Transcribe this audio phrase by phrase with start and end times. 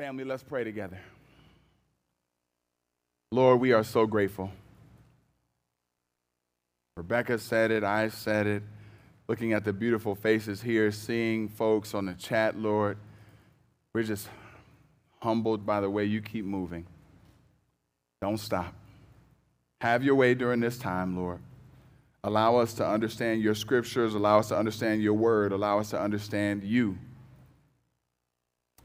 [0.00, 0.98] Family, let's pray together.
[3.30, 4.50] Lord, we are so grateful.
[6.96, 8.62] Rebecca said it, I said it.
[9.28, 12.96] Looking at the beautiful faces here, seeing folks on the chat, Lord,
[13.92, 14.30] we're just
[15.20, 16.86] humbled by the way you keep moving.
[18.22, 18.72] Don't stop.
[19.82, 21.40] Have your way during this time, Lord.
[22.24, 26.00] Allow us to understand your scriptures, allow us to understand your word, allow us to
[26.00, 26.96] understand you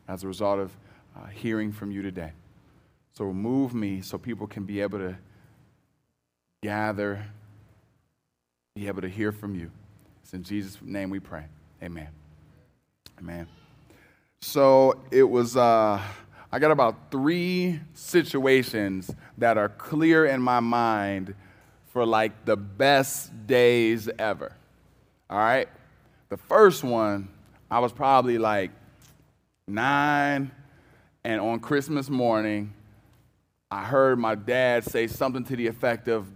[0.09, 0.75] as a result of
[1.16, 2.31] uh, hearing from you today.
[3.13, 5.17] So move me so people can be able to
[6.62, 7.26] gather,
[8.76, 9.71] be able to hear from you.
[10.21, 11.45] It's in Jesus' name we pray.
[11.81, 12.09] Amen.
[13.20, 13.48] Amen.
[14.41, 16.02] So it was, uh,
[16.52, 21.35] I got about three situations that are clear in my mind
[21.93, 24.52] for like the best days ever.
[25.29, 25.70] All right?
[26.29, 27.29] The first one,
[27.71, 28.71] I was probably like
[29.68, 30.52] nine,
[31.25, 32.71] and on Christmas morning,
[33.71, 36.27] I heard my dad say something to the effect of,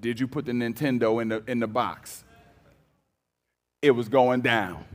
[0.00, 2.24] Did you put the Nintendo in the, in the box?
[3.82, 4.86] It was going down.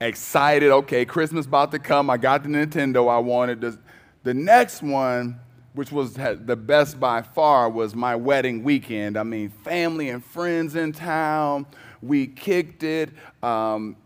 [0.00, 2.08] Excited, okay, Christmas about to come.
[2.08, 3.60] I got the Nintendo I wanted.
[3.60, 3.78] The,
[4.22, 5.38] the next one,
[5.74, 9.18] which was the best by far, was my wedding weekend.
[9.18, 11.66] I mean, family and friends in town.
[12.00, 13.10] We kicked it.
[13.42, 13.96] Um,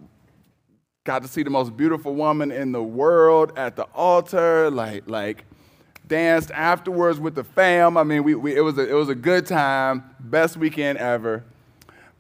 [1.05, 4.71] got to see the most beautiful woman in the world at the altar.
[4.71, 5.45] Like, like,
[6.07, 7.97] danced afterwards with the fam.
[7.97, 11.45] I mean, we, we, it, was a, it was a good time, best weekend ever.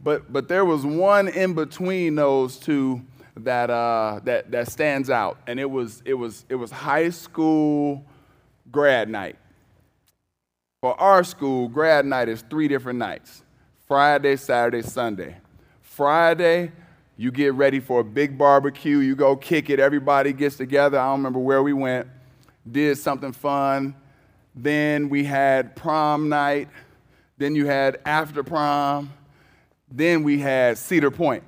[0.03, 3.03] But, but there was one in between those two
[3.36, 8.05] that, uh, that, that stands out, and it was, it, was, it was high school
[8.70, 9.36] grad night.
[10.80, 13.44] For our school, grad night is three different nights
[13.86, 15.36] Friday, Saturday, Sunday.
[15.80, 16.72] Friday,
[17.16, 20.98] you get ready for a big barbecue, you go kick it, everybody gets together.
[20.98, 22.08] I don't remember where we went
[22.70, 23.94] did something fun.
[24.54, 26.69] Then we had prom night.
[27.38, 29.12] Then you had after prom.
[29.91, 31.42] Then we had Cedar Point.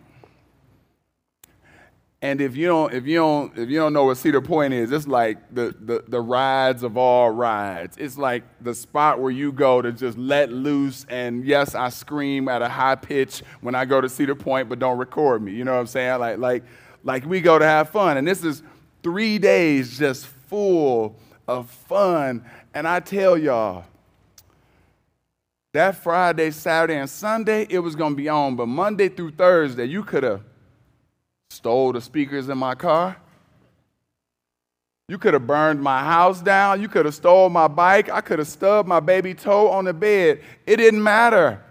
[2.24, 4.90] And if you don't, if you don't, if you don't know what Cedar Point is,
[4.92, 7.98] it's like the, the, the rides of all rides.
[7.98, 11.04] It's like the spot where you go to just let loose.
[11.10, 14.78] And yes, I scream at a high pitch when I go to Cedar Point, but
[14.78, 15.52] don't record me.
[15.52, 16.18] You know what I'm saying?
[16.18, 16.64] Like, like,
[17.02, 18.16] like we go to have fun.
[18.16, 18.62] And this is
[19.02, 22.42] three days just full of fun.
[22.72, 23.84] And I tell y'all,
[25.74, 28.56] that Friday, Saturday, and Sunday, it was to be on.
[28.56, 30.40] But Monday through Thursday, you could have
[31.54, 33.16] stole the speakers in my car.
[35.08, 36.80] You could have burned my house down.
[36.80, 38.10] You could have stole my bike.
[38.10, 40.40] I could have stubbed my baby toe on the bed.
[40.66, 41.62] It didn't matter.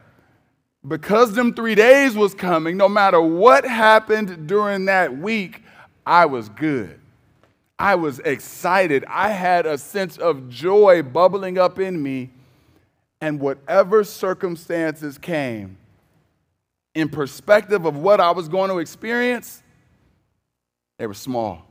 [0.88, 5.64] Because them three days was coming, no matter what happened during that week,
[6.06, 7.00] I was good.
[7.80, 9.04] I was excited.
[9.08, 12.30] I had a sense of joy bubbling up in me.
[13.20, 15.78] And whatever circumstances came,
[16.94, 19.64] in perspective of what I was going to experience,
[20.98, 21.68] they were small.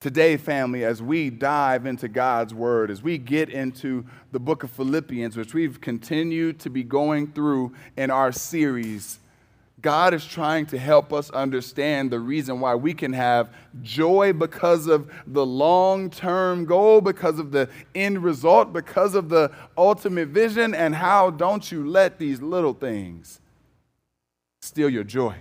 [0.00, 4.70] Today, family, as we dive into God's Word, as we get into the book of
[4.70, 9.18] Philippians, which we've continued to be going through in our series,
[9.82, 13.50] God is trying to help us understand the reason why we can have
[13.82, 19.50] joy because of the long term goal, because of the end result, because of the
[19.76, 23.40] ultimate vision, and how don't you let these little things
[24.62, 25.34] steal your joy.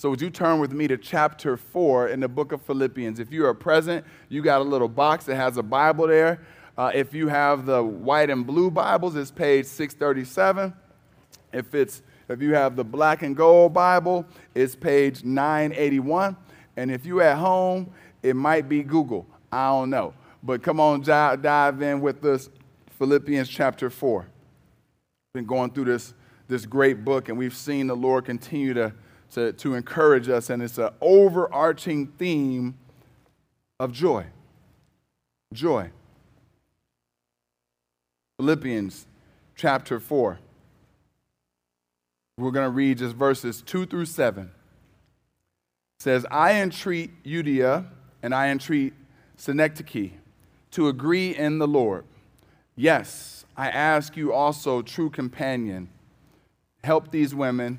[0.00, 3.20] So, would you turn with me to chapter 4 in the book of Philippians?
[3.20, 6.40] If you are present, you got a little box that has a Bible there.
[6.78, 10.72] Uh, if you have the white and blue Bibles, it's page 637.
[11.52, 12.00] If it's
[12.30, 14.24] if you have the black and gold Bible,
[14.54, 16.34] it's page 981.
[16.78, 19.26] And if you're at home, it might be Google.
[19.52, 20.14] I don't know.
[20.42, 22.48] But come on, dive in with us,
[22.98, 24.26] Philippians chapter 4.
[25.34, 26.14] Been going through this,
[26.48, 28.94] this great book, and we've seen the Lord continue to,
[29.32, 32.76] to, to encourage us, and it's an overarching theme
[33.78, 34.26] of joy.
[35.52, 35.90] Joy.
[38.38, 39.06] Philippians
[39.54, 40.38] chapter 4.
[42.38, 44.44] We're going to read just verses 2 through 7.
[44.44, 44.50] It
[45.98, 47.86] says, I entreat Euodia
[48.22, 48.94] and I entreat
[49.36, 50.12] Syntyche
[50.70, 52.04] to agree in the Lord.
[52.76, 55.90] Yes, I ask you also, true companion,
[56.82, 57.78] help these women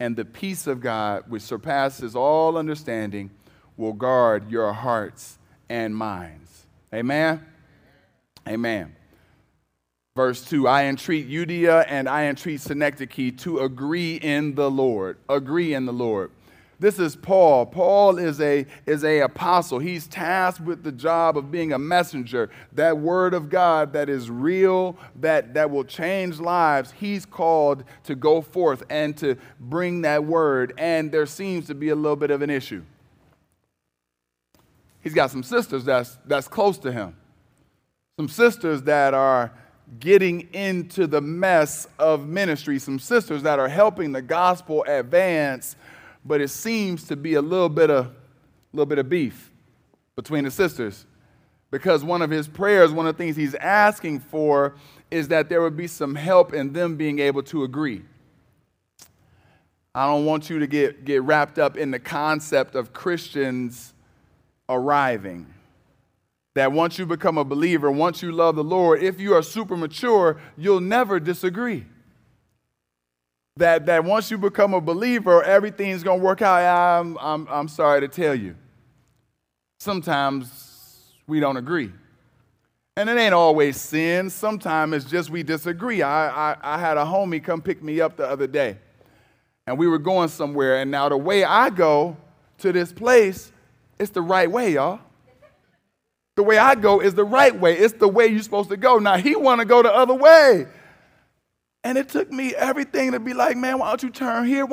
[0.00, 3.30] And the peace of God, which surpasses all understanding,
[3.76, 6.66] will guard your hearts and minds.
[6.94, 7.44] Amen.
[8.46, 8.94] Amen.
[10.16, 15.18] Verse 2 I entreat Euodia and I entreat Syntyche to agree in the Lord.
[15.28, 16.32] Agree in the Lord.
[16.80, 17.66] This is Paul.
[17.66, 19.80] Paul is a, is a apostle.
[19.80, 22.50] He's tasked with the job of being a messenger.
[22.72, 28.14] That word of God that is real, that, that will change lives, he's called to
[28.14, 30.72] go forth and to bring that word.
[30.78, 32.84] And there seems to be a little bit of an issue.
[35.00, 37.16] He's got some sisters that's, that's close to him,
[38.18, 39.52] some sisters that are
[39.98, 45.76] getting into the mess of ministry, some sisters that are helping the gospel advance
[46.24, 48.10] but it seems to be a little bit of,
[48.72, 49.50] little bit of beef
[50.16, 51.06] between the sisters.
[51.70, 54.74] Because one of his prayers, one of the things he's asking for,
[55.10, 58.02] is that there would be some help in them being able to agree.
[59.94, 63.92] I don't want you to get, get wrapped up in the concept of Christians
[64.68, 65.46] arriving.
[66.54, 69.76] That once you become a believer, once you love the Lord, if you are super
[69.76, 71.86] mature, you'll never disagree
[73.58, 76.62] that, that once you become a believer, everything's going to work out.
[76.62, 78.54] I'm, I'm, I'm sorry to tell you.
[79.80, 81.92] Sometimes we don't agree.
[82.96, 84.30] And it ain't always sin.
[84.30, 86.02] Sometimes it's just we disagree.
[86.02, 88.78] I, I, I had a homie come pick me up the other day,
[89.68, 90.80] and we were going somewhere.
[90.80, 92.16] And now the way I go
[92.58, 93.52] to this place,
[94.00, 94.98] it's the right way, y'all.
[96.34, 97.76] The way I go is the right way.
[97.76, 98.98] It's the way you're supposed to go.
[98.98, 100.66] Now he want to go the other way.
[101.88, 104.68] And it took me everything to be like, man, why don't you turn here?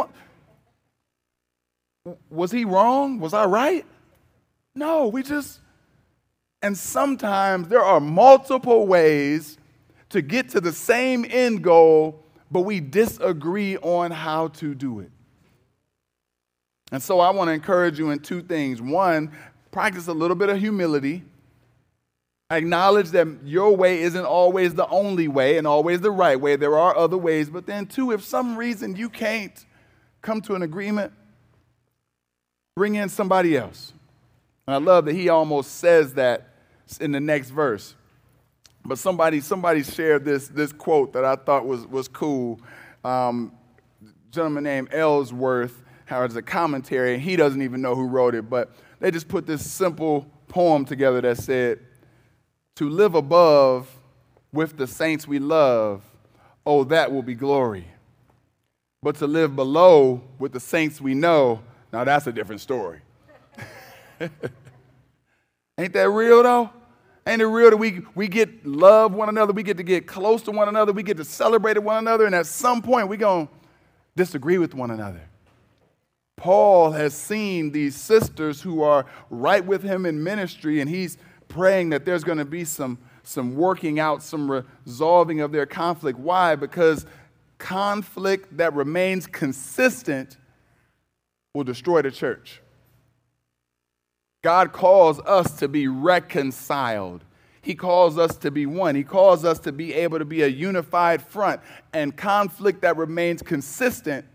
[2.29, 3.21] Was he wrong?
[3.21, 3.85] Was I right?
[4.75, 5.61] No, we just,
[6.61, 9.57] and sometimes there are multiple ways
[10.09, 12.21] to get to the same end goal,
[12.51, 15.11] but we disagree on how to do it.
[16.91, 18.81] And so I want to encourage you in two things.
[18.81, 19.31] One,
[19.71, 21.23] practice a little bit of humility
[22.51, 26.55] Acknowledge that your way isn't always the only way and always the right way.
[26.55, 27.49] There are other ways.
[27.49, 29.65] But then, two, if some reason you can't
[30.21, 31.11] come to an agreement,
[32.75, 33.93] bring in somebody else.
[34.67, 36.49] And I love that he almost says that
[36.99, 37.95] in the next verse.
[38.83, 42.59] But somebody, somebody shared this, this quote that I thought was, was cool.
[43.03, 43.53] Um,
[44.29, 48.75] gentleman named Ellsworth has a commentary, and he doesn't even know who wrote it, but
[48.99, 51.79] they just put this simple poem together that said,
[52.75, 53.89] to live above
[54.51, 56.01] with the saints we love,
[56.65, 57.87] oh, that will be glory.
[59.01, 61.61] But to live below with the saints we know,
[61.93, 63.01] now that's a different story.
[65.77, 66.69] Ain't that real though?
[67.27, 70.43] Ain't it real that we, we get love one another, we get to get close
[70.43, 73.47] to one another, we get to celebrate one another, and at some point we're going
[73.47, 73.53] to
[74.15, 75.21] disagree with one another.
[76.37, 81.17] Paul has seen these sisters who are right with him in ministry, and he's
[81.55, 84.51] praying that there's going to be some, some working out, some
[84.85, 86.19] resolving of their conflict.
[86.19, 86.55] Why?
[86.55, 87.05] Because
[87.57, 90.35] conflict that remains consistent
[91.53, 92.61] will destroy the church.
[94.43, 97.23] God calls us to be reconciled.
[97.61, 98.93] He calls us to be one.
[98.93, 101.61] He calls us to be able to be a unified front.
[101.93, 104.25] And conflict that remains consistent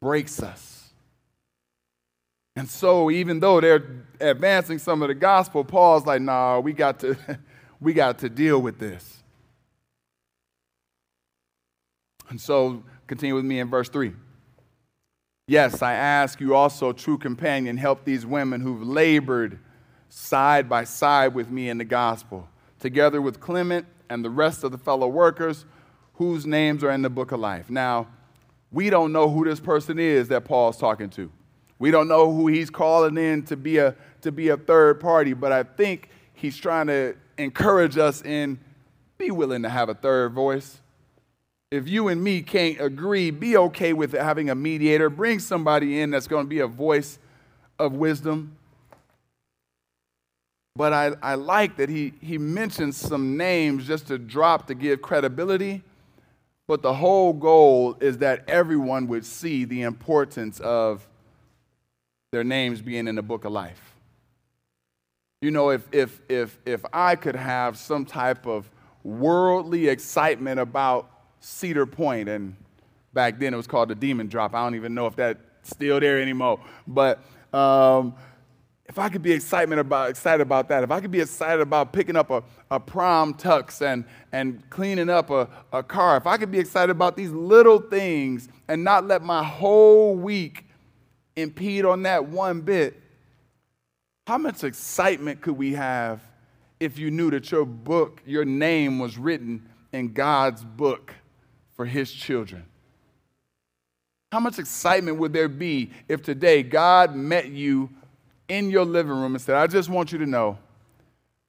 [0.00, 0.75] breaks us.
[2.56, 3.84] And so, even though they're
[4.18, 7.16] advancing some of the gospel, Paul's like, nah, we got to,
[7.80, 9.22] we got to deal with this.
[12.30, 14.12] And so, continue with me in verse 3.
[15.46, 19.60] Yes, I ask you also, true companion, help these women who've labored
[20.08, 22.48] side by side with me in the gospel,
[22.80, 25.66] together with Clement and the rest of the fellow workers
[26.14, 27.68] whose names are in the book of life.
[27.68, 28.08] Now,
[28.72, 31.30] we don't know who this person is that Paul's talking to.
[31.78, 35.34] We don't know who he's calling in to be a, to be a third party,
[35.34, 38.58] but I think he's trying to encourage us in
[39.18, 40.80] be willing to have a third voice.
[41.70, 45.10] If you and me can't agree, be okay with having a mediator.
[45.10, 47.18] Bring somebody in that's going to be a voice
[47.78, 48.56] of wisdom.
[50.76, 55.02] But I, I like that he, he mentions some names just to drop to give
[55.02, 55.82] credibility.
[56.68, 61.08] But the whole goal is that everyone would see the importance of
[62.36, 63.96] their names being in the book of life.
[65.40, 68.70] You know, if, if, if, if I could have some type of
[69.04, 72.54] worldly excitement about Cedar Point, and
[73.14, 74.54] back then it was called the Demon Drop.
[74.54, 76.60] I don't even know if that's still there anymore.
[76.86, 77.24] But
[77.54, 78.14] um,
[78.84, 81.94] if I could be excitement about, excited about that, if I could be excited about
[81.94, 86.36] picking up a, a prom tux and, and cleaning up a, a car, if I
[86.36, 90.65] could be excited about these little things and not let my whole week
[91.36, 93.00] impede on that one bit,
[94.26, 96.20] how much excitement could we have
[96.80, 101.14] if you knew that your book, your name was written in God's book
[101.74, 102.64] for his children?
[104.32, 107.90] How much excitement would there be if today God met you
[108.48, 110.58] in your living room and said, I just want you to know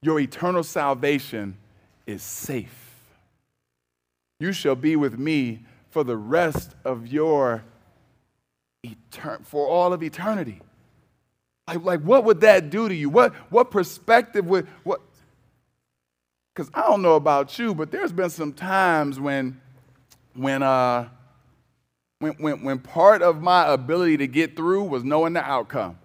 [0.01, 1.57] your eternal salvation
[2.05, 2.93] is safe.
[4.39, 7.63] You shall be with me for the rest of your
[8.85, 10.61] etern- for all of eternity.
[11.67, 13.09] Like, like what would that do to you?
[13.09, 15.01] What, what perspective would what
[16.55, 19.61] because I don't know about you, but there's been some times when
[20.33, 21.09] when uh
[22.19, 25.99] when, when, when part of my ability to get through was knowing the outcome.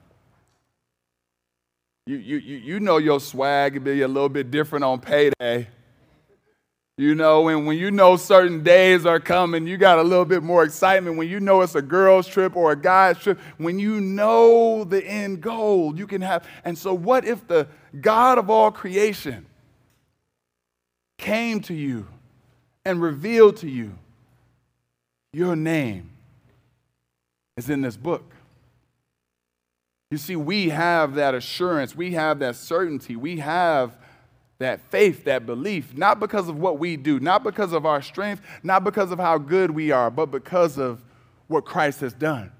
[2.06, 5.68] You, you, you know your swag will be a little bit different on payday.
[6.98, 10.42] You know, and when you know certain days are coming, you got a little bit
[10.42, 11.16] more excitement.
[11.16, 15.04] When you know it's a girl's trip or a guy's trip, when you know the
[15.04, 16.46] end goal, you can have.
[16.64, 17.66] And so, what if the
[17.98, 19.46] God of all creation
[21.16, 22.06] came to you
[22.84, 23.94] and revealed to you
[25.32, 26.10] your name
[27.56, 28.34] is in this book?
[30.10, 33.96] You see, we have that assurance, we have that certainty, we have
[34.62, 38.42] that faith, that belief, not because of what we do, not because of our strength,
[38.62, 41.02] not because of how good we are, but because of
[41.48, 42.50] what Christ has done.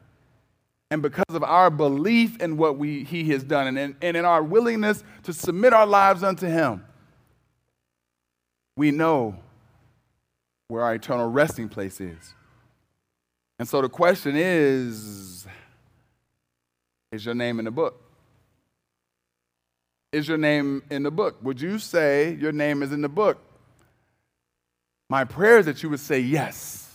[0.91, 4.25] And because of our belief in what we, He has done and in, and in
[4.25, 6.85] our willingness to submit our lives unto Him,
[8.77, 9.37] we know
[10.69, 12.35] where our eternal resting place is.
[13.59, 15.47] And so the question is
[17.13, 18.02] is your name in the book?
[20.13, 21.43] Is your name in the book?
[21.43, 23.39] Would you say your name is in the book?
[25.09, 26.89] My prayer is that you would say yes.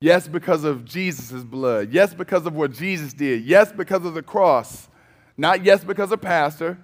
[0.00, 1.92] Yes, because of Jesus' blood.
[1.92, 3.44] Yes, because of what Jesus did.
[3.44, 4.88] Yes, because of the cross.
[5.36, 6.78] Not yes because of pastor.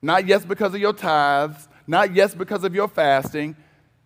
[0.00, 1.68] Not yes because of your tithes.
[1.86, 3.56] Not yes because of your fasting.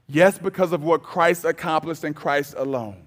[0.09, 3.07] Yes, because of what Christ accomplished in Christ alone.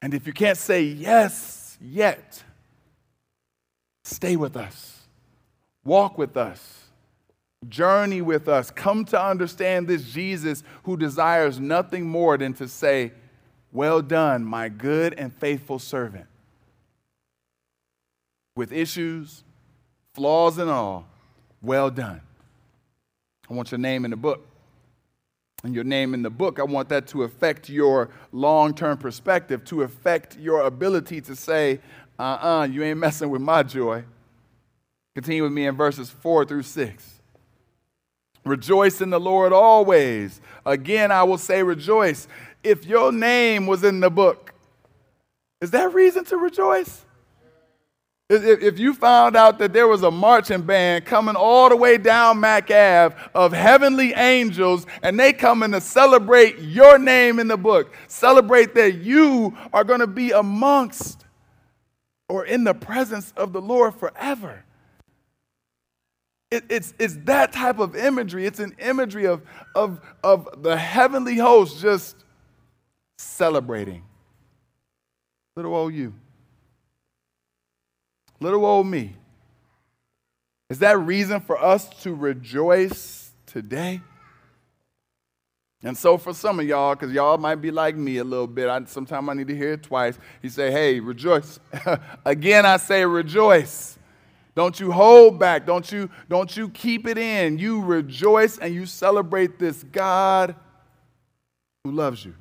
[0.00, 2.43] And if you can't say yes yet,
[4.04, 5.00] stay with us,
[5.84, 6.84] walk with us,
[7.68, 13.12] journey with us, come to understand this Jesus who desires nothing more than to say,
[13.72, 16.26] Well done, my good and faithful servant.
[18.56, 19.42] With issues,
[20.14, 21.08] flaws, and all,
[21.60, 22.20] well done.
[23.50, 24.46] I want your name in the book
[25.64, 29.64] and your name in the book, I want that to affect your long term perspective,
[29.64, 31.80] to affect your ability to say,
[32.18, 34.04] uh uh-uh, uh, you ain't messing with my joy.
[35.14, 37.20] Continue with me in verses 4 through 6.
[38.44, 40.40] Rejoice in the Lord always.
[40.66, 42.28] Again, I will say rejoice.
[42.62, 44.52] If your name was in the book,
[45.62, 47.04] is that reason to rejoice?
[48.30, 52.40] If you found out that there was a marching band coming all the way down
[52.40, 57.94] Mac Ave of heavenly angels and they coming to celebrate your name in the book,
[58.08, 61.26] celebrate that you are going to be amongst
[62.26, 64.64] or in the presence of the Lord forever.
[66.50, 68.46] It, it's, it's that type of imagery.
[68.46, 69.42] It's an imagery of,
[69.74, 72.16] of, of the heavenly host just
[73.18, 74.02] celebrating.
[75.56, 76.14] Little old you
[78.40, 79.14] little old me.
[80.70, 84.00] Is that reason for us to rejoice today?
[85.82, 88.70] And so, for some of y'all, because y'all might be like me a little bit,
[88.70, 90.18] I, sometimes I need to hear it twice.
[90.40, 91.60] He say, "Hey, rejoice."
[92.24, 93.98] Again, I say, "Rejoice."
[94.54, 95.66] Don't you hold back.
[95.66, 97.58] Don't you don't you keep it in.
[97.58, 100.54] You rejoice and you celebrate this God
[101.82, 102.34] who loves you.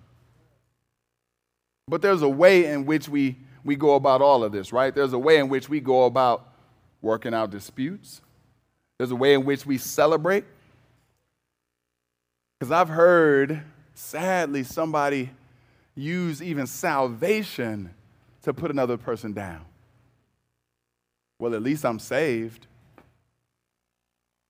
[1.88, 4.94] But there's a way in which we we go about all of this, right?
[4.94, 6.48] There's a way in which we go about
[7.02, 8.22] working out disputes,
[8.98, 10.46] there's a way in which we celebrate.
[12.60, 13.62] Because I've heard,
[13.94, 15.32] sadly, somebody
[15.96, 17.94] use even salvation
[18.44, 19.66] to put another person down.
[21.40, 22.68] Well, at least I'm saved.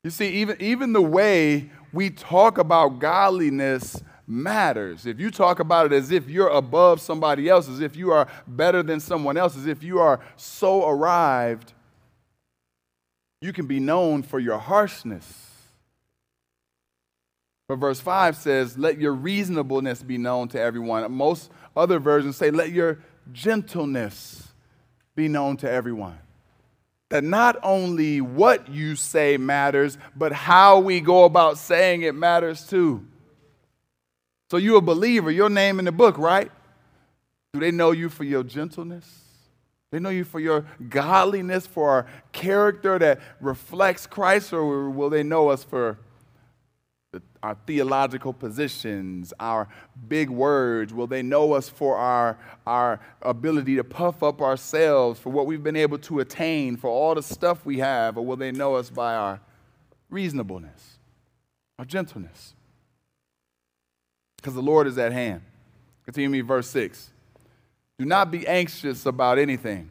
[0.04, 5.06] You see, even, even the way we talk about godliness matters.
[5.06, 8.28] If you talk about it as if you're above somebody else, as if you are
[8.48, 11.74] better than someone else, as if you are so arrived,
[13.42, 15.52] you can be known for your harshness.
[17.68, 21.10] But verse 5 says, Let your reasonableness be known to everyone.
[21.12, 23.00] Most other versions say, Let your
[23.32, 24.50] gentleness
[25.16, 26.18] be known to everyone.
[27.10, 32.66] That not only what you say matters, but how we go about saying it matters
[32.66, 33.06] too.
[34.54, 36.52] So you're a believer, your name in the book, right?
[37.54, 39.24] Do they know you for your gentleness?
[39.90, 45.24] They know you for your godliness, for our character that reflects Christ, or will they
[45.24, 45.98] know us for
[47.42, 49.70] our theological positions, our
[50.08, 50.94] big words?
[50.94, 55.64] Will they know us for our, our ability to puff up ourselves, for what we've
[55.64, 58.20] been able to attain, for all the stuff we have?
[58.20, 59.42] Or will they know us by our
[60.12, 61.00] reasonableness,
[61.80, 62.53] our gentleness?
[64.44, 65.42] Because the Lord is at hand.
[66.04, 67.12] Continue me, verse 6.
[67.98, 69.90] Do not be anxious about anything,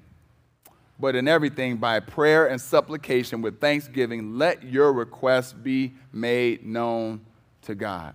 [1.00, 7.22] but in everything, by prayer and supplication with thanksgiving, let your requests be made known
[7.62, 8.14] to God.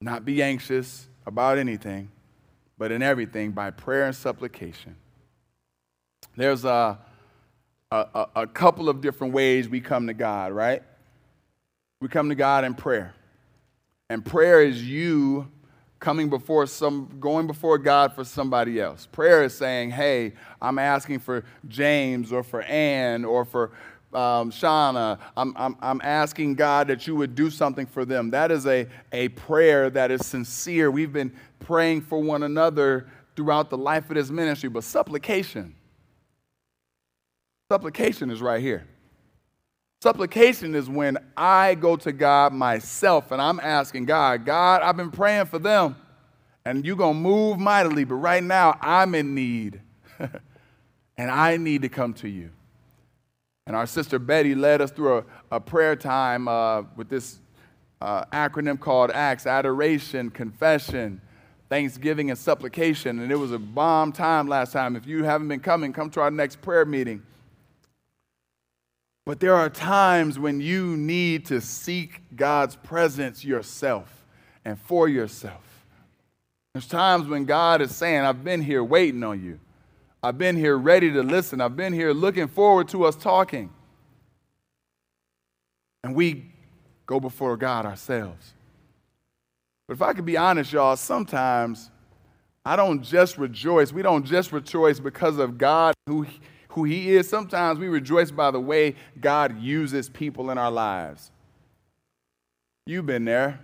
[0.00, 2.10] Not be anxious about anything,
[2.76, 4.96] but in everything, by prayer and supplication.
[6.34, 6.98] There's a,
[7.92, 10.82] a, a couple of different ways we come to God, right?
[12.00, 13.14] We come to God in prayer.
[14.08, 15.48] And prayer is you
[15.98, 19.06] coming before some going before God for somebody else.
[19.06, 23.72] Prayer is saying, "Hey, I'm asking for James or for Ann or for
[24.12, 25.18] um, Shauna.
[25.36, 28.86] I'm, I'm, I'm asking God that you would do something for them." That is a,
[29.10, 30.90] a prayer that is sincere.
[30.90, 35.74] We've been praying for one another throughout the life of this ministry, but supplication.
[37.70, 38.86] Supplication is right here.
[40.06, 45.10] Supplication is when I go to God myself and I'm asking God, God, I've been
[45.10, 45.96] praying for them
[46.64, 49.80] and you're going to move mightily, but right now I'm in need
[51.18, 52.50] and I need to come to you.
[53.66, 57.40] And our sister Betty led us through a, a prayer time uh, with this
[58.00, 61.20] uh, acronym called ACTS Adoration, Confession,
[61.68, 63.18] Thanksgiving, and Supplication.
[63.18, 64.94] And it was a bomb time last time.
[64.94, 67.24] If you haven't been coming, come to our next prayer meeting.
[69.26, 74.24] But there are times when you need to seek God's presence yourself
[74.64, 75.84] and for yourself.
[76.72, 79.58] There's times when God is saying, I've been here waiting on you.
[80.22, 81.60] I've been here ready to listen.
[81.60, 83.70] I've been here looking forward to us talking.
[86.04, 86.52] And we
[87.04, 88.54] go before God ourselves.
[89.88, 91.90] But if I could be honest, y'all, sometimes
[92.64, 93.92] I don't just rejoice.
[93.92, 96.26] We don't just rejoice because of God who
[96.76, 101.32] who He is, sometimes we rejoice by the way God uses people in our lives.
[102.86, 103.58] You've been there.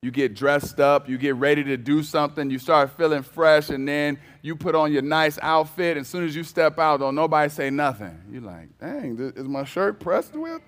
[0.00, 3.88] You get dressed up, you get ready to do something, you start feeling fresh, and
[3.88, 5.96] then you put on your nice outfit.
[5.96, 8.16] And as soon as you step out, don't nobody say nothing.
[8.30, 10.60] You're like, dang, is my shirt pressed with?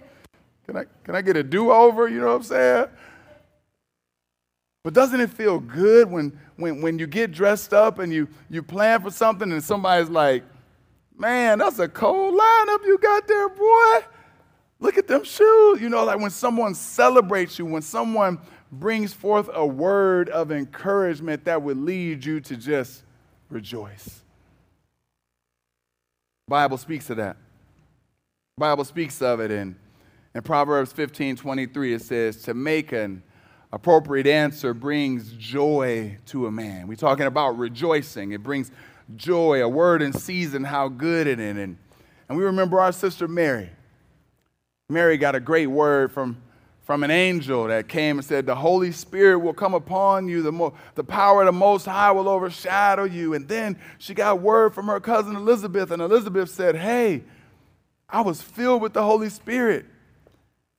[0.66, 2.08] Can I, can I get a do over?
[2.08, 2.86] You know what I'm saying?
[4.82, 8.64] But doesn't it feel good when, when, when you get dressed up and you, you
[8.64, 10.42] plan for something and somebody's like,
[11.18, 14.06] Man, that's a cold lineup you got there, boy.
[14.78, 15.80] Look at them shoes.
[15.80, 18.38] You know, like when someone celebrates you, when someone
[18.70, 23.02] brings forth a word of encouragement that would lead you to just
[23.48, 24.22] rejoice.
[26.48, 27.36] Bible speaks of that.
[28.58, 29.76] Bible speaks of it in,
[30.34, 31.94] in Proverbs 15 23.
[31.94, 33.22] It says, To make an
[33.72, 36.86] appropriate answer brings joy to a man.
[36.86, 38.32] We're talking about rejoicing.
[38.32, 38.70] It brings
[39.14, 41.56] joy, a word in season, how good it is.
[41.56, 41.76] And,
[42.28, 43.70] and we remember our sister Mary.
[44.88, 46.40] Mary got a great word from,
[46.84, 50.52] from an angel that came and said, The Holy Spirit will come upon you, the,
[50.52, 53.34] mo- the power of the Most High will overshadow you.
[53.34, 57.24] And then she got word from her cousin Elizabeth, and Elizabeth said, Hey,
[58.08, 59.86] I was filled with the Holy Spirit.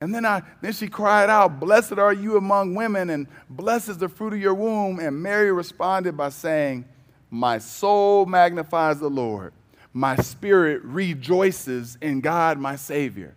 [0.00, 3.98] And then, I, then she cried out, Blessed are you among women, and blessed is
[3.98, 5.00] the fruit of your womb.
[5.00, 6.84] And Mary responded by saying,
[7.30, 9.52] my soul magnifies the Lord.
[9.92, 13.34] My spirit rejoices in God, my Savior.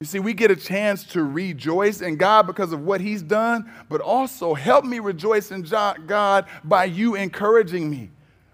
[0.00, 3.70] You see, we get a chance to rejoice in God because of what He's done,
[3.88, 8.10] but also help me rejoice in God by you encouraging me,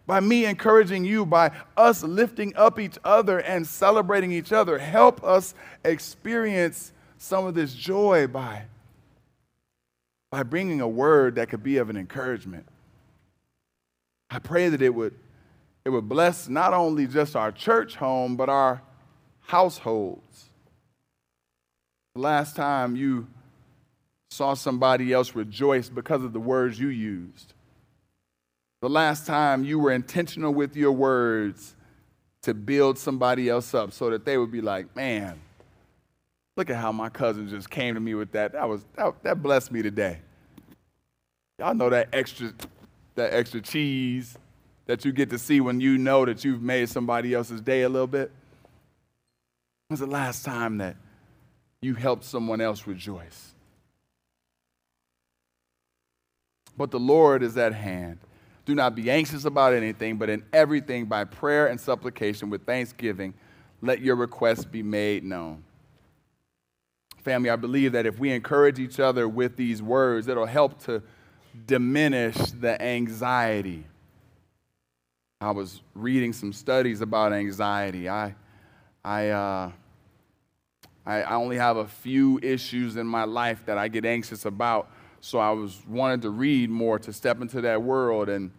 [0.06, 4.78] by me encouraging you, by us lifting up each other and celebrating each other.
[4.78, 8.64] Help us experience some of this joy by,
[10.30, 12.66] by bringing a word that could be of an encouragement.
[14.30, 15.14] I pray that it would,
[15.84, 18.82] it would bless not only just our church home, but our
[19.40, 20.50] households.
[22.14, 23.28] The last time you
[24.30, 27.54] saw somebody else rejoice because of the words you used.
[28.80, 31.74] The last time you were intentional with your words
[32.42, 35.40] to build somebody else up so that they would be like, man,
[36.56, 38.52] look at how my cousin just came to me with that.
[38.52, 40.18] That was that, that blessed me today.
[41.58, 42.52] Y'all know that extra
[43.18, 44.36] that extra cheese,
[44.86, 47.88] that you get to see when you know that you've made somebody else's day a
[47.88, 48.32] little bit?
[49.88, 50.96] When's the last time that
[51.80, 53.54] you helped someone else rejoice?
[56.76, 58.18] But the Lord is at hand.
[58.64, 63.34] Do not be anxious about anything, but in everything by prayer and supplication with thanksgiving,
[63.80, 65.64] let your requests be made known.
[67.18, 71.02] Family, I believe that if we encourage each other with these words, it'll help to
[71.66, 73.84] diminish the anxiety.
[75.40, 78.08] I was reading some studies about anxiety.
[78.08, 78.34] I,
[79.04, 79.70] I, uh,
[81.06, 84.90] I, I only have a few issues in my life that I get anxious about,
[85.20, 88.28] so I was wanted to read more to step into that world.
[88.28, 88.50] And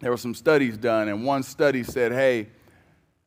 [0.00, 2.48] there were some studies done, and one study said, "Hey,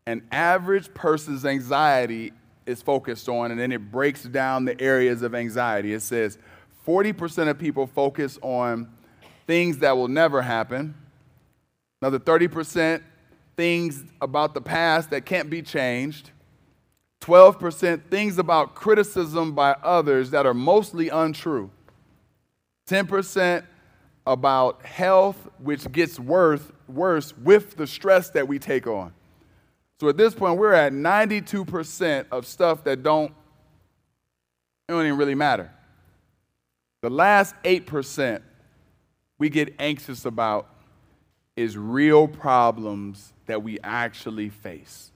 [0.06, 2.34] an average person's anxiety
[2.66, 5.94] is focused on, and then it breaks down the areas of anxiety.
[5.94, 6.38] It says
[6.86, 8.90] 40% of people focus on
[9.48, 10.96] things that will never happen,
[12.02, 13.02] another 30%
[13.58, 16.32] things about the past that can't be changed,
[17.22, 21.70] 12% things about criticism by others that are mostly untrue,
[22.88, 23.64] 10%
[24.28, 29.14] about health, which gets worse, worse with the stress that we take on.
[30.00, 33.32] So at this point, we're at 92% of stuff that don't,
[34.90, 35.72] don't even really matter.
[37.06, 38.42] The last 8%
[39.38, 40.68] we get anxious about
[41.56, 45.12] is real problems that we actually face.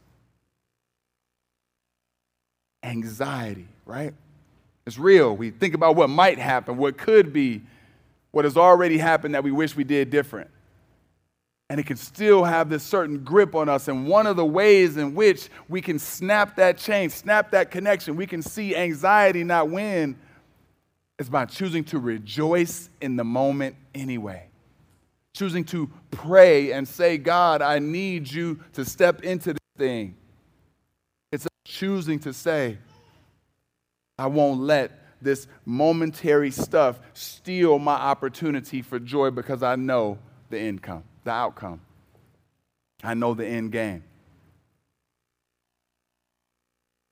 [2.83, 4.13] Anxiety, right?
[4.85, 5.35] It's real.
[5.35, 7.63] We think about what might happen, what could be,
[8.29, 10.51] what has already happened that we wish we did different
[11.71, 13.87] and it can still have this certain grip on us.
[13.87, 18.15] And one of the ways in which we can snap that chain, snap that connection,
[18.15, 20.15] we can see anxiety not win
[21.19, 24.47] is by choosing to rejoice in the moment anyway.
[25.35, 30.15] Choosing to pray and say, God, I need you to step into this thing.
[31.31, 32.79] It's choosing to say,
[34.17, 40.17] I won't let this momentary stuff steal my opportunity for joy because I know
[40.49, 41.81] the income the outcome.
[43.03, 44.03] I know the end game.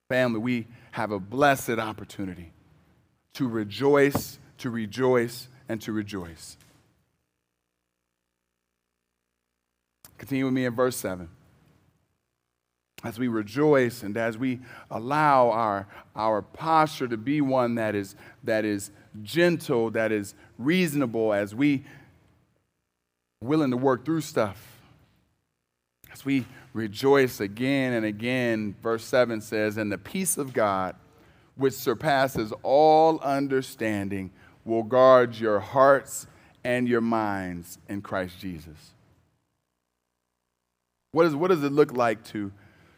[0.10, 2.52] Family, we have a blessed opportunity
[3.38, 6.58] to rejoice, to rejoice, and to rejoice.
[10.18, 11.30] Continue with me in verse 7.
[13.04, 18.16] As we rejoice and as we allow our, our posture to be one that is,
[18.44, 18.90] that is
[19.22, 21.86] gentle, that is reasonable, as we
[23.44, 24.80] willing to work through stuff.
[26.12, 30.96] As we rejoice again and again, verse 7 says, And the peace of God,
[31.58, 34.32] which surpasses all understanding,
[34.64, 36.28] will guard your hearts
[36.64, 38.94] and your minds in Christ Jesus.
[41.12, 42.52] What, is, what does it look like to,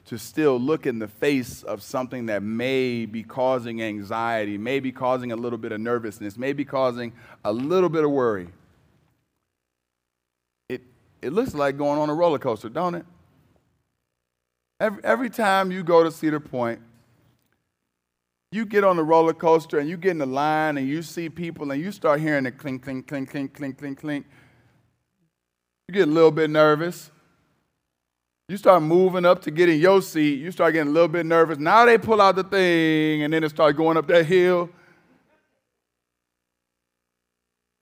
[0.06, 4.92] to still look in the face of something that may be causing anxiety, may be
[4.92, 7.14] causing a little bit of nervousness, may be causing
[7.46, 8.50] a little bit of worry?
[11.22, 13.06] it looks like going on a roller coaster, don't it?
[14.80, 16.80] Every, every time you go to Cedar Point,
[18.52, 21.30] you get on the roller coaster and you get in the line and you see
[21.30, 24.26] people and you start hearing the clink, clink, clink, clink, clink, clink, clink.
[25.88, 27.12] You get a little bit nervous.
[28.48, 30.40] You start moving up to get in your seat.
[30.40, 31.60] You start getting a little bit nervous.
[31.60, 34.70] Now they pull out the thing and then it starts going up that hill.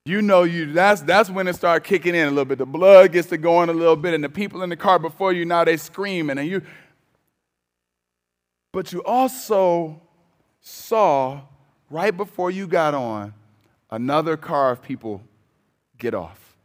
[0.07, 2.57] you know you that's that's when it starts kicking in a little bit.
[2.57, 5.33] The blood gets to going a little bit, and the people in the car before
[5.33, 6.61] you now they screaming, and you.
[8.71, 10.01] But you also
[10.67, 11.41] saw
[11.89, 13.33] right before you got on
[13.89, 15.21] another car of people
[15.97, 16.57] get off.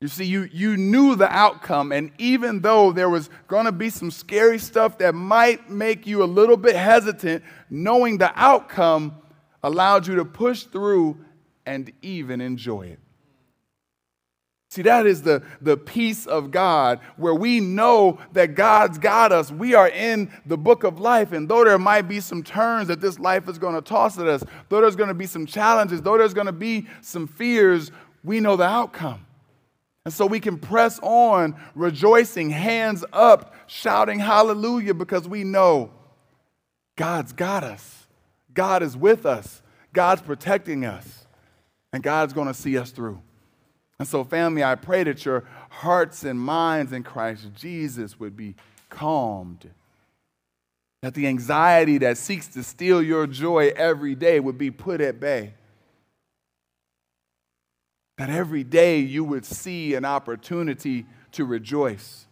[0.00, 3.90] You see, you, you knew the outcome, and even though there was going to be
[3.90, 9.16] some scary stuff that might make you a little bit hesitant, knowing the outcome
[9.62, 11.18] allowed you to push through
[11.66, 12.98] and even enjoy it.
[14.70, 19.50] See, that is the, the peace of God where we know that God's got us.
[19.50, 21.32] We are in the book of life.
[21.32, 24.28] And though there might be some turns that this life is going to toss at
[24.28, 27.90] us, though there's going to be some challenges, though there's going to be some fears,
[28.22, 29.26] we know the outcome.
[30.04, 35.90] And so we can press on, rejoicing, hands up, shouting hallelujah because we know
[36.94, 38.06] God's got us.
[38.54, 39.62] God is with us.
[39.92, 41.26] God's protecting us
[41.92, 43.20] and God's going to see us through.
[44.00, 48.54] And so, family, I pray that your hearts and minds in Christ Jesus would be
[48.88, 49.68] calmed.
[51.02, 55.20] That the anxiety that seeks to steal your joy every day would be put at
[55.20, 55.52] bay.
[58.16, 62.26] that every day you would see an opportunity to rejoice.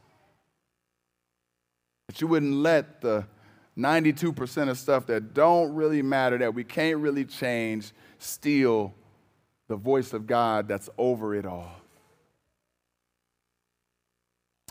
[2.06, 3.26] That you wouldn't let the
[3.78, 8.94] 92% of stuff that don't really matter, that we can't really change, steal
[9.68, 11.70] the voice of God that's over it all.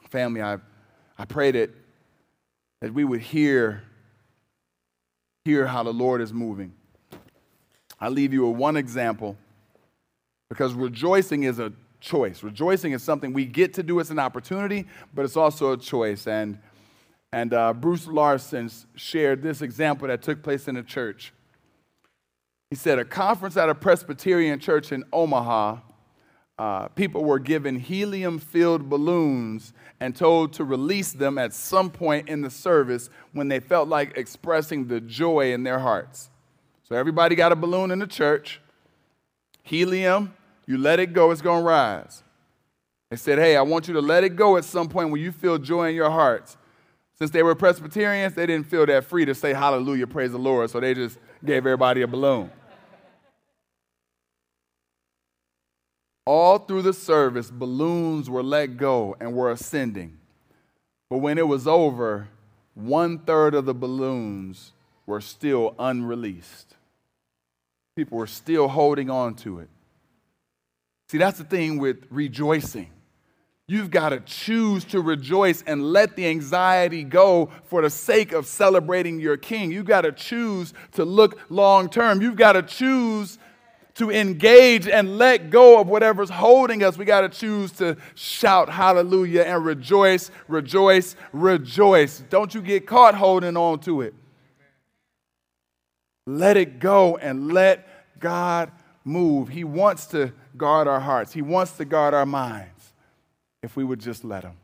[0.09, 0.57] Family, I,
[1.17, 1.69] I pray that,
[2.81, 3.83] that we would hear,
[5.45, 6.73] hear how the Lord is moving.
[7.99, 9.37] I leave you with one example
[10.49, 12.43] because rejoicing is a choice.
[12.43, 16.27] Rejoicing is something we get to do, it's an opportunity, but it's also a choice.
[16.27, 16.59] And,
[17.31, 21.33] and uh, Bruce Larson shared this example that took place in a church.
[22.69, 25.77] He said, A conference at a Presbyterian church in Omaha,
[26.59, 32.27] uh, people were given helium filled balloons and told to release them at some point
[32.27, 36.29] in the service when they felt like expressing the joy in their hearts.
[36.83, 38.59] So everybody got a balloon in the church.
[39.61, 40.33] Helium,
[40.65, 42.23] you let it go, it's going to rise.
[43.09, 45.31] They said, Hey, I want you to let it go at some point when you
[45.31, 46.57] feel joy in your hearts.
[47.17, 50.69] Since they were Presbyterians, they didn't feel that free to say hallelujah, praise the Lord,
[50.69, 52.51] so they just gave everybody a balloon.
[56.25, 60.17] All through the service, balloons were let go and were ascending.
[61.09, 62.27] But when it was over,
[62.73, 64.73] one third of the balloons
[65.05, 66.75] were still unreleased.
[67.95, 69.69] People were still holding on to it.
[71.09, 72.91] See, that's the thing with rejoicing.
[73.69, 78.47] You've got to choose to rejoice and let the anxiety go for the sake of
[78.47, 79.73] celebrating your king.
[79.73, 82.21] You've got to choose to look long term.
[82.21, 83.37] You've got to choose
[83.95, 86.97] to engage and let go of whatever's holding us.
[86.97, 92.23] We got to choose to shout hallelujah and rejoice, rejoice, rejoice.
[92.29, 94.13] Don't you get caught holding on to it.
[96.25, 97.85] Let it go and let
[98.17, 98.71] God
[99.03, 99.49] move.
[99.49, 102.76] He wants to guard our hearts, He wants to guard our minds
[103.63, 104.57] if we would just let Him.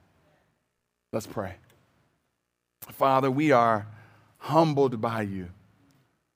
[1.12, 1.56] Let's pray.
[2.82, 3.88] Father, we are
[4.38, 5.50] humbled by you.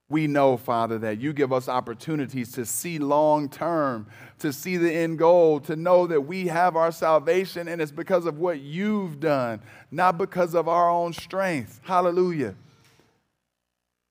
[0.10, 4.08] We know, Father, that you give us opportunities to see long term,
[4.40, 8.26] to see the end goal, to know that we have our salvation and it's because
[8.26, 9.60] of what you've done,
[9.92, 11.82] not because of our own strength.
[11.84, 12.56] Hallelujah.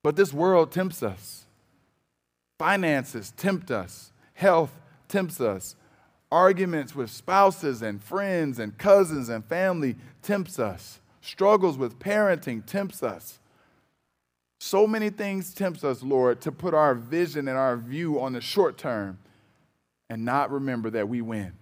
[0.03, 1.47] But this world tempts us.
[2.59, 4.13] Finances tempt us.
[4.35, 4.73] Health
[5.09, 5.77] tempts us.
[6.31, 11.01] Arguments with spouses and friends and cousins and family tempts us.
[11.21, 13.39] Struggles with parenting tempts us.
[14.59, 18.41] So many things tempts us, Lord, to put our vision and our view on the
[18.41, 19.19] short term
[20.09, 21.53] and not remember that we win.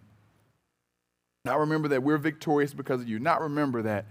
[1.44, 3.18] Not remember that we're victorious because of you.
[3.18, 4.06] Not remember that,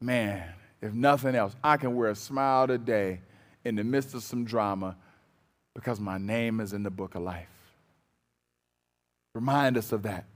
[0.00, 0.44] man,
[0.82, 3.20] if nothing else, I can wear a smile today
[3.64, 4.96] in the midst of some drama
[5.74, 7.48] because my name is in the book of life.
[9.40, 10.26] Remind us of that.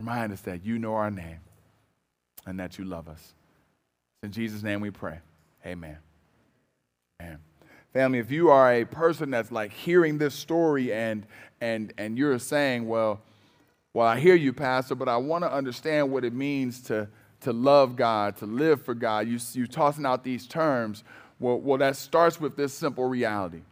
[0.00, 1.38] Remind us that you know our name
[2.44, 3.34] and that you love us.
[4.24, 5.20] In Jesus' name we pray.
[5.64, 5.98] Amen.
[7.22, 7.38] Amen.
[7.92, 11.24] Family, if you are a person that's like hearing this story and
[11.60, 13.20] and and you're saying, well,
[13.94, 17.06] well, I hear you, Pastor, but I want to understand what it means to
[17.42, 19.28] to love God, to live for God.
[19.28, 21.04] You you tossing out these terms.
[21.38, 23.62] Well, well, that starts with this simple reality.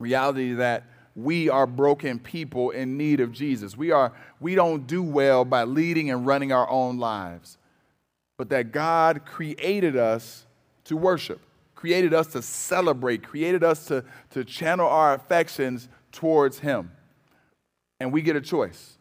[0.00, 0.84] Reality that
[1.16, 3.74] we are broken people in need of Jesus.
[3.76, 7.56] We are we don't do well by leading and running our own lives.
[8.36, 10.44] But that God created us
[10.84, 11.40] to worship,
[11.74, 16.92] created us to celebrate, created us to, to channel our affections towards Him.
[17.98, 18.98] And we get a choice.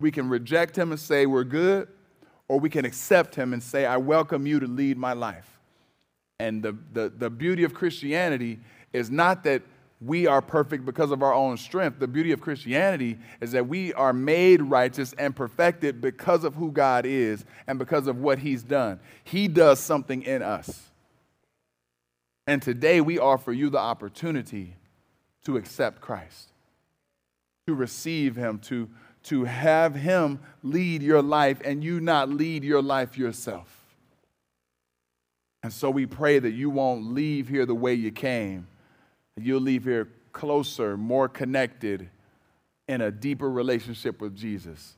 [0.00, 1.86] We can reject Him and say, We're good,
[2.48, 5.60] or we can accept Him and say, I welcome you to lead my life.
[6.40, 8.58] And the, the, the beauty of Christianity
[8.92, 9.62] is not that
[10.04, 11.98] we are perfect because of our own strength.
[11.98, 16.70] The beauty of Christianity is that we are made righteous and perfected because of who
[16.70, 19.00] God is and because of what He's done.
[19.22, 20.90] He does something in us.
[22.46, 24.76] And today we offer you the opportunity
[25.44, 26.50] to accept Christ,
[27.66, 28.88] to receive Him, to,
[29.24, 33.84] to have Him lead your life and you not lead your life yourself.
[35.62, 38.66] And so we pray that you won't leave here the way you came,
[39.40, 42.08] you'll leave here closer, more connected,
[42.86, 44.96] in a deeper relationship with Jesus.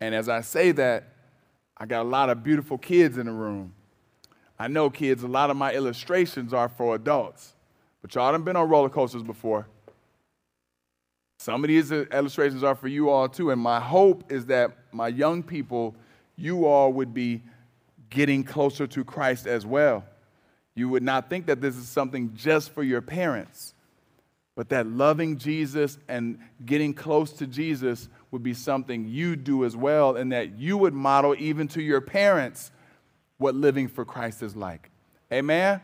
[0.00, 1.04] And as I say that,
[1.76, 3.72] I got a lot of beautiful kids in the room.
[4.58, 7.54] I know, kids, a lot of my illustrations are for adults,
[8.02, 9.66] but y'all done been on roller coasters before.
[11.38, 15.08] Some of these illustrations are for you all too, and my hope is that my
[15.08, 15.94] young people,
[16.36, 17.42] you all would be
[18.08, 20.04] getting closer to Christ as well.
[20.76, 23.74] You would not think that this is something just for your parents,
[24.54, 29.76] But that loving Jesus and getting close to Jesus would be something you do as
[29.76, 32.70] well, and that you would model even to your parents
[33.38, 34.90] what living for Christ is like.
[35.32, 35.80] Amen?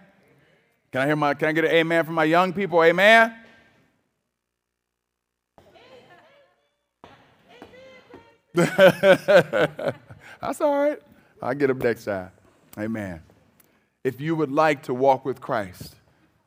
[0.91, 2.83] Can I hear my can I get an amen from my young people?
[2.83, 3.35] Amen?
[8.55, 10.99] That's all right.
[11.41, 12.31] I'll get them next time.
[12.79, 13.23] Amen.
[14.05, 15.95] If you would like to walk with Christ,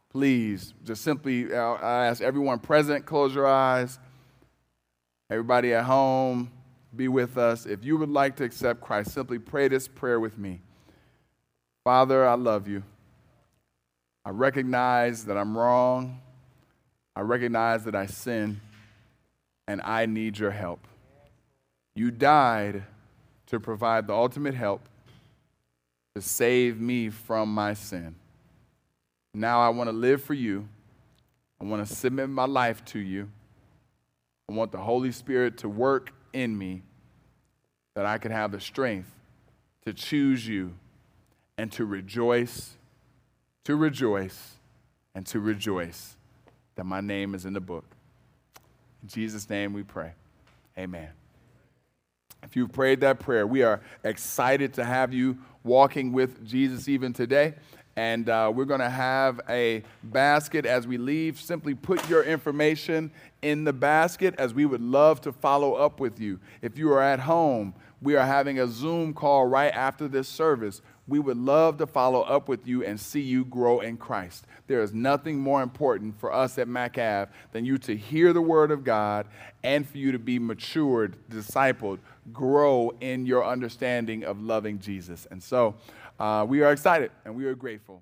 [0.09, 3.99] please just simply I ask everyone present, close your eyes.
[5.29, 6.51] Everybody at home,
[6.95, 7.65] be with us.
[7.65, 10.61] If you would like to accept Christ, simply pray this prayer with me.
[11.83, 12.83] Father, I love you.
[14.23, 16.21] I recognize that I'm wrong.
[17.15, 18.59] I recognize that I sin,
[19.67, 20.87] and I need your help.
[21.95, 22.83] You died
[23.47, 24.81] to provide the ultimate help
[26.15, 28.15] to save me from my sin.
[29.33, 30.67] Now I want to live for you.
[31.59, 33.29] I want to submit my life to you.
[34.49, 36.83] I want the Holy Spirit to work in me
[37.95, 39.11] that I can have the strength
[39.85, 40.73] to choose you
[41.57, 42.75] and to rejoice,
[43.65, 44.55] to rejoice,
[45.13, 46.15] and to rejoice
[46.75, 47.85] that my name is in the book.
[49.01, 50.13] In Jesus' name we pray.
[50.77, 51.09] Amen.
[52.45, 57.11] If you've prayed that prayer, we are excited to have you walking with Jesus even
[57.11, 57.55] today.
[57.97, 61.39] And uh, we're going to have a basket as we leave.
[61.39, 63.09] Simply put your information
[63.41, 66.39] in the basket as we would love to follow up with you.
[66.61, 70.81] If you are at home, we are having a Zoom call right after this service.
[71.07, 74.45] We would love to follow up with you and see you grow in Christ.
[74.67, 78.71] There is nothing more important for us at MacAv than you to hear the Word
[78.71, 79.27] of God
[79.63, 81.99] and for you to be matured, discipled,
[82.31, 85.27] grow in your understanding of loving Jesus.
[85.29, 85.75] And so
[86.19, 88.01] uh, we are excited and we are grateful.